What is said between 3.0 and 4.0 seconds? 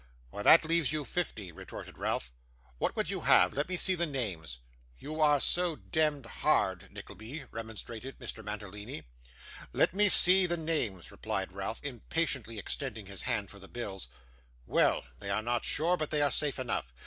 you have? Let me see